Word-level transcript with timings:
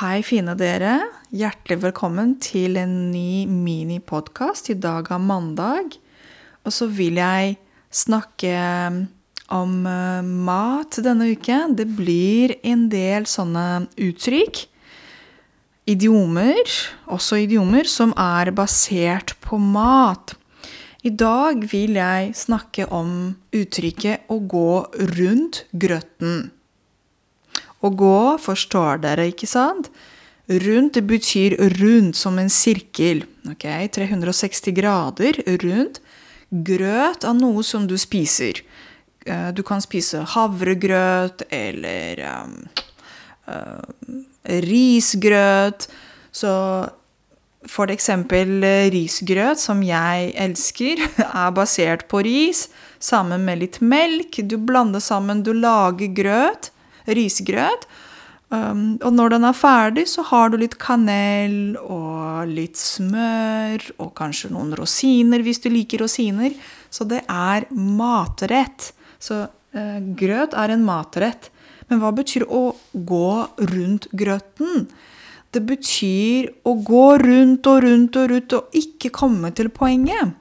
Hei, 0.00 0.22
fine 0.24 0.54
dere. 0.56 0.94
Hjertelig 1.28 1.76
velkommen 1.82 2.30
til 2.40 2.78
en 2.80 3.10
ny 3.12 3.42
minipodkast. 3.44 4.70
I 4.72 4.76
dag 4.80 5.10
er 5.12 5.18
mandag. 5.20 5.98
Og 6.64 6.72
så 6.72 6.86
vil 6.88 7.18
jeg 7.20 7.58
snakke 7.92 8.54
om 9.52 9.74
eh, 9.90 10.30
mat 10.48 10.96
denne 11.04 11.26
uken. 11.34 11.74
Det 11.76 11.84
blir 11.98 12.54
en 12.64 12.86
del 12.88 13.26
sånne 13.28 13.66
uttrykk, 14.00 14.62
idiomer, 15.92 16.72
også 17.04 17.42
idiomer, 17.42 17.84
som 17.84 18.14
er 18.16 18.54
basert 18.56 19.34
på 19.44 19.58
mat. 19.60 20.32
I 21.04 21.12
dag 21.12 21.60
vil 21.74 22.00
jeg 22.00 22.32
snakke 22.40 22.88
om 22.88 23.34
uttrykket 23.52 24.24
'å 24.32 24.40
gå 24.48 24.72
rundt 25.12 25.66
grøten'. 25.76 26.48
Å 27.80 27.88
gå 27.96 28.36
forstår 28.40 29.00
dere, 29.04 29.30
ikke 29.32 29.48
sant? 29.48 29.88
Rundt 30.50 30.96
det 30.98 31.04
betyr 31.06 31.56
rundt, 31.78 32.16
som 32.16 32.38
en 32.38 32.50
sirkel. 32.50 33.24
ok? 33.48 33.66
360 33.94 34.74
grader 34.76 35.40
rundt. 35.62 36.00
Grøt 36.50 37.24
er 37.24 37.36
noe 37.38 37.62
som 37.62 37.86
du 37.86 37.96
spiser. 37.98 38.60
Eh, 39.24 39.50
du 39.54 39.62
kan 39.62 39.80
spise 39.80 40.24
havregrøt 40.34 41.44
eller 41.48 42.20
um, 42.26 42.56
uh, 43.46 43.78
risgrøt. 44.66 45.86
Så 46.32 46.52
for 47.70 47.92
eksempel 47.92 48.64
risgrøt, 48.92 49.62
som 49.62 49.84
jeg 49.86 50.34
elsker, 50.34 51.00
er 51.44 51.54
basert 51.56 52.08
på 52.10 52.24
ris 52.26 52.66
sammen 52.98 53.46
med 53.46 53.62
litt 53.62 53.80
melk. 53.80 54.42
Du 54.44 54.58
blander 54.58 55.00
sammen, 55.00 55.44
du 55.46 55.54
lager 55.54 56.12
grøt 56.12 56.72
risgrøt. 57.08 57.86
Um, 58.50 58.98
og 59.06 59.14
når 59.14 59.36
den 59.36 59.46
er 59.46 59.54
ferdig, 59.54 60.08
så 60.10 60.24
har 60.26 60.50
du 60.50 60.56
litt 60.58 60.74
kanel 60.82 61.76
og 61.78 62.50
litt 62.50 62.80
smør 62.80 63.84
og 64.02 64.10
kanskje 64.18 64.50
noen 64.50 64.74
rosiner 64.74 65.44
hvis 65.46 65.62
du 65.62 65.68
liker 65.70 66.02
rosiner. 66.02 66.56
Så 66.90 67.06
det 67.06 67.22
er 67.30 67.68
matrett. 67.70 68.90
Så 69.22 69.44
uh, 69.46 70.00
grøt 70.18 70.58
er 70.58 70.74
en 70.74 70.84
matrett. 70.86 71.52
Men 71.90 72.02
hva 72.02 72.10
betyr 72.14 72.48
å 72.50 72.72
gå 72.92 73.30
rundt 73.70 74.10
grøten? 74.18 74.90
Det 75.50 75.62
betyr 75.66 76.50
å 76.66 76.76
gå 76.86 77.06
rundt 77.22 77.66
og 77.66 77.82
rundt 77.82 78.18
og 78.18 78.30
rundt 78.30 78.54
og 78.58 78.78
ikke 78.78 79.10
komme 79.14 79.50
til 79.54 79.70
poenget. 79.74 80.36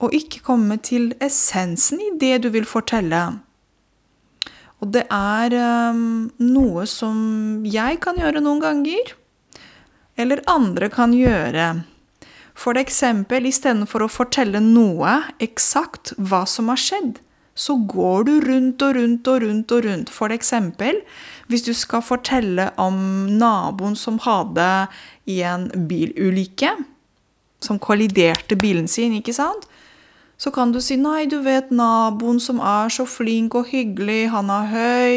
Og 0.00 0.16
ikke 0.16 0.40
komme 0.44 0.76
til 0.80 1.10
essensen 1.20 2.00
i 2.00 2.12
det 2.20 2.38
du 2.44 2.48
vil 2.52 2.68
fortelle. 2.68 3.40
Og 4.80 4.92
det 4.94 5.04
er 5.12 5.54
um, 5.92 6.30
noe 6.40 6.86
som 6.88 7.16
jeg 7.68 8.00
kan 8.04 8.20
gjøre 8.20 8.40
noen 8.44 8.62
ganger, 8.62 9.14
eller 10.20 10.44
andre 10.48 10.88
kan 10.92 11.12
gjøre. 11.16 11.72
For 12.60 12.76
eksempel, 12.80 13.48
istedenfor 13.48 14.04
å 14.04 14.12
fortelle 14.12 14.60
noe 14.64 15.20
eksakt 15.40 16.14
hva 16.16 16.42
som 16.48 16.72
har 16.72 16.80
skjedd, 16.80 17.18
så 17.60 17.76
går 17.88 18.24
du 18.28 18.32
rundt 18.44 18.82
og 18.84 18.96
rundt 18.96 19.28
og 19.28 19.42
rundt 19.44 19.72
og 19.76 19.84
rundt. 19.84 20.12
For 20.12 20.32
eksempel, 20.32 21.02
hvis 21.52 21.66
du 21.66 21.72
skal 21.76 22.04
fortelle 22.04 22.70
om 22.80 22.96
naboen 23.40 23.96
som 23.98 24.20
hadde 24.24 24.68
i 25.28 25.40
en 25.44 25.68
bilulykke, 25.90 26.72
som 27.60 27.80
kolliderte 27.82 28.56
bilen 28.56 28.88
sin, 28.88 29.18
ikke 29.18 29.36
sant? 29.36 29.68
Så 30.40 30.50
kan 30.54 30.72
du 30.72 30.80
si 30.80 30.96
nei, 30.96 31.26
du 31.28 31.36
vet 31.44 31.68
naboen 31.74 32.38
som 32.40 32.62
er 32.64 32.88
så 32.92 33.04
flink 33.04 33.54
og 33.58 33.68
hyggelig, 33.68 34.30
han 34.32 34.48
er 34.52 34.70
høy, 34.72 35.16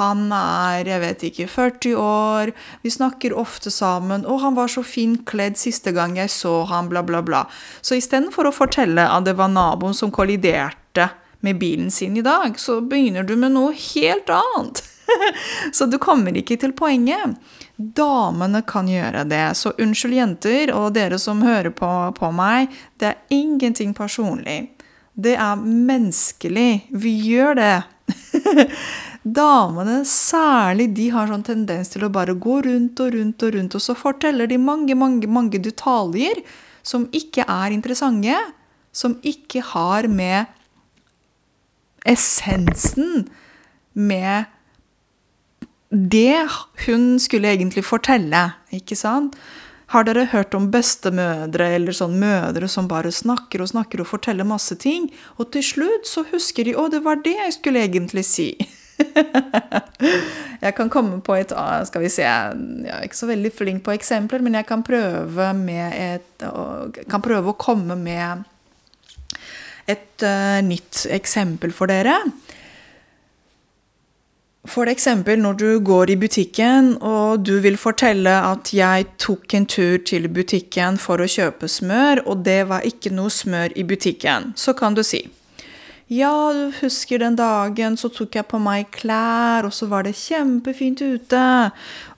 han 0.00 0.24
er 0.34 0.90
jeg 0.90 1.02
vet 1.04 1.26
ikke, 1.30 1.46
40 1.52 2.00
år, 2.02 2.54
vi 2.82 2.90
snakker 2.90 3.36
ofte 3.38 3.70
sammen, 3.70 4.26
og 4.26 4.42
han 4.42 4.58
var 4.58 4.72
så 4.72 4.82
fint 4.82 5.22
kledd 5.30 5.60
siste 5.60 5.94
gang 5.94 6.18
jeg 6.18 6.32
så 6.34 6.64
han, 6.70 6.90
bla, 6.90 7.04
bla, 7.06 7.22
bla. 7.22 7.44
Så 7.86 8.00
istedenfor 8.00 8.50
å 8.50 8.56
fortelle 8.56 9.06
at 9.06 9.28
det 9.28 9.36
var 9.38 9.52
naboen 9.54 9.94
som 9.94 10.10
kolliderte 10.14 11.12
med 11.44 11.60
bilen 11.60 11.92
sin 11.94 12.18
i 12.18 12.24
dag, 12.26 12.58
så 12.58 12.80
begynner 12.82 13.22
du 13.22 13.36
med 13.38 13.54
noe 13.54 13.76
helt 13.76 14.32
annet. 14.32 14.82
så 15.76 15.86
du 15.86 15.98
kommer 16.02 16.36
ikke 16.36 16.56
til 16.60 16.74
poenget. 16.76 17.36
Damene 17.76 18.62
kan 18.66 18.88
gjøre 18.90 19.24
det. 19.28 19.46
Så 19.58 19.74
unnskyld, 19.78 20.18
jenter, 20.18 20.74
og 20.74 20.92
dere 20.96 21.18
som 21.22 21.42
hører 21.44 21.74
på, 21.74 21.90
på 22.18 22.30
meg. 22.34 22.72
Det 23.00 23.10
er 23.12 23.34
ingenting 23.34 23.94
personlig. 23.96 24.74
Det 25.14 25.36
er 25.38 25.60
menneskelig. 25.64 26.86
Vi 26.90 27.16
gjør 27.30 27.58
det. 27.58 27.74
Damene, 29.24 30.02
særlig, 30.04 30.90
de 30.96 31.08
har 31.14 31.30
sånn 31.30 31.46
tendens 31.46 31.94
til 31.94 32.04
å 32.04 32.12
bare 32.12 32.34
gå 32.36 32.58
rundt 32.66 33.00
og 33.00 33.14
rundt 33.14 33.46
og 33.46 33.54
rundt, 33.54 33.76
og 33.78 33.80
så 33.80 33.94
forteller 33.96 34.50
de 34.50 34.58
mange, 34.60 34.92
mange, 34.98 35.30
mange 35.30 35.60
detaljer 35.64 36.42
som 36.84 37.06
ikke 37.16 37.46
er 37.48 37.72
interessante, 37.72 38.36
som 38.92 39.16
ikke 39.24 39.62
har 39.72 40.10
med 40.12 40.52
essensen 42.04 43.24
med 43.96 44.44
det 45.94 46.48
hun 46.86 47.14
skulle 47.22 47.52
egentlig 47.54 47.84
fortelle, 47.86 48.48
ikke 48.74 48.96
sant? 48.98 49.36
Har 49.92 50.06
dere 50.08 50.24
hørt 50.32 50.54
om 50.56 50.70
bestemødre 50.72 51.68
eller 51.76 51.94
sånn 51.94 52.16
mødre 52.18 52.66
som 52.72 52.88
bare 52.90 53.12
snakker 53.14 53.62
og 53.62 53.70
snakker 53.70 54.02
og 54.02 54.08
forteller 54.10 54.48
masse 54.48 54.74
ting, 54.80 55.10
og 55.38 55.52
til 55.54 55.62
slutt 55.62 56.08
så 56.08 56.24
husker 56.32 56.64
de 56.64 56.74
'Å, 56.74 56.88
det 56.90 57.04
var 57.04 57.22
det 57.22 57.36
jeg 57.36 57.52
skulle 57.52 57.84
egentlig 57.84 58.24
si'. 58.24 58.56
jeg 60.64 60.74
kan 60.74 60.90
komme 60.90 61.20
på 61.20 61.34
et 61.34 61.50
Skal 61.86 62.00
vi 62.00 62.08
se 62.08 62.22
Jeg 62.22 62.86
er 62.86 63.02
ikke 63.02 63.16
så 63.16 63.26
veldig 63.26 63.50
flink 63.52 63.82
på 63.82 63.90
eksempler, 63.90 64.38
men 64.38 64.54
jeg 64.54 64.66
kan 64.66 64.82
prøve, 64.82 65.48
et, 65.68 66.44
kan 67.10 67.22
prøve 67.22 67.50
å 67.50 67.58
komme 67.58 67.96
med 67.96 68.44
et 69.90 70.22
uh, 70.22 70.62
nytt 70.64 71.06
eksempel 71.10 71.72
for 71.72 71.86
dere. 71.86 72.14
For 74.64 74.88
eksempel 74.88 75.38
når 75.38 75.52
du 75.60 75.68
går 75.84 76.10
i 76.14 76.16
butikken 76.16 76.94
og 77.04 77.44
du 77.44 77.58
vil 77.60 77.76
fortelle 77.76 78.30
at 78.30 78.72
'jeg 78.72 79.06
tok 79.18 79.54
en 79.54 79.66
tur 79.66 79.98
til 79.98 80.28
butikken 80.28 80.96
for 80.98 81.20
å 81.20 81.28
kjøpe 81.28 81.68
smør', 81.68 82.24
og 82.26 82.44
det 82.44 82.68
var 82.68 82.80
ikke 82.80 83.12
noe 83.12 83.30
smør 83.30 83.76
i 83.76 83.84
butikken, 83.84 84.52
så 84.56 84.72
kan 84.72 84.94
du 84.94 85.02
si 85.02 85.28
ja, 86.12 86.52
du 86.52 86.72
husker 86.82 87.22
den 87.22 87.36
dagen 87.36 87.94
så 87.96 88.10
tok 88.12 88.36
jeg 88.36 88.44
på 88.50 88.58
meg 88.60 88.90
klær, 88.92 89.64
og 89.64 89.72
så 89.72 89.88
var 89.88 90.04
det 90.04 90.12
kjempefint 90.18 91.00
ute. 91.00 91.44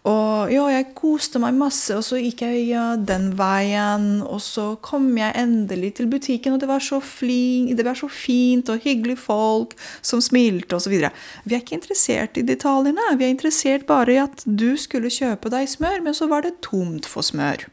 Og 0.07 0.51
ja, 0.51 0.65
jeg 0.75 0.89
koste 0.99 1.39
meg 1.43 1.55
masse, 1.55 1.95
og 1.95 2.03
så 2.07 2.19
gikk 2.19 2.43
jeg 2.43 2.65
ja, 2.73 2.87
den 2.99 3.31
veien. 3.39 4.25
Og 4.27 4.43
så 4.43 4.73
kom 4.83 5.07
jeg 5.19 5.39
endelig 5.39 5.93
til 6.01 6.11
butikken, 6.11 6.57
og 6.57 6.65
det 6.65 6.71
var 6.71 6.83
så, 6.83 6.99
flink, 6.99 7.77
det 7.79 7.87
var 7.87 7.99
så 7.99 8.11
fint 8.11 8.75
og 8.75 8.83
hyggelig 8.83 9.21
folk 9.23 9.79
som 10.03 10.23
smilte 10.23 10.81
osv. 10.81 10.99
Vi 11.47 11.55
er 11.55 11.63
ikke 11.63 11.79
interessert 11.79 12.43
i 12.43 12.47
detaljene. 12.47 13.15
Vi 13.15 13.29
er 13.29 13.35
interessert 13.37 13.87
bare 13.87 14.17
i 14.17 14.21
at 14.23 14.43
du 14.47 14.73
skulle 14.81 15.15
kjøpe 15.15 15.55
deg 15.55 15.71
smør, 15.71 16.03
men 16.03 16.19
så 16.19 16.27
var 16.31 16.43
det 16.43 16.59
tomt 16.67 17.07
for 17.07 17.27
smør. 17.27 17.69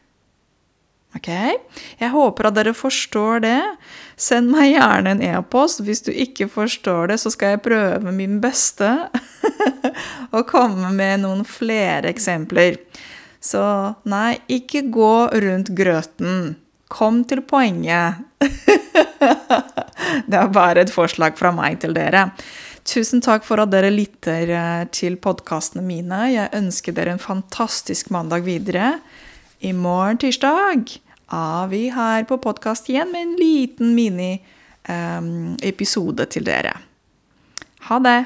Ok? 1.14 1.30
Jeg 2.00 2.10
håper 2.10 2.48
at 2.48 2.56
dere 2.56 2.74
forstår 2.74 3.44
det. 3.44 3.60
Send 4.18 4.50
meg 4.50 4.72
gjerne 4.72 5.14
en 5.14 5.22
e-post. 5.22 5.84
Hvis 5.86 6.02
du 6.06 6.10
ikke 6.10 6.48
forstår 6.50 7.12
det, 7.12 7.20
så 7.22 7.30
skal 7.30 7.54
jeg 7.54 7.64
prøve 7.66 8.14
min 8.14 8.40
beste 8.42 8.90
å 10.36 10.42
komme 10.48 10.90
med 10.94 11.22
noen 11.22 11.44
flere 11.46 12.10
eksempler. 12.10 12.80
Så 13.44 13.62
nei, 14.08 14.40
ikke 14.50 14.86
gå 14.90 15.14
rundt 15.44 15.70
grøten. 15.76 16.56
Kom 16.90 17.22
til 17.28 17.44
poenget. 17.46 18.24
det 20.30 20.38
er 20.38 20.54
bare 20.54 20.84
et 20.84 20.94
forslag 20.94 21.38
fra 21.38 21.52
meg 21.54 21.78
til 21.84 21.94
dere. 21.96 22.30
Tusen 22.84 23.22
takk 23.24 23.46
for 23.46 23.62
at 23.62 23.70
dere 23.72 23.92
lytter 23.92 24.50
eh, 24.52 24.82
til 24.92 25.16
podkastene 25.22 25.84
mine. 25.84 26.26
Jeg 26.34 26.52
ønsker 26.58 26.96
dere 26.96 27.14
en 27.14 27.22
fantastisk 27.22 28.10
mandag 28.14 28.44
videre. 28.44 28.98
I 29.64 29.72
morgen 29.72 30.20
tirsdag 30.20 30.98
er 31.32 31.66
vi 31.70 31.90
her 31.94 32.24
på 32.28 32.36
podkast 32.38 32.88
igjen 32.92 33.12
med 33.12 33.22
en 33.22 33.36
liten 33.40 33.94
mini-episode 33.96 36.22
ehm, 36.22 36.30
til 36.30 36.46
dere. 36.46 36.72
Ha 37.88 37.98
det! 38.04 38.24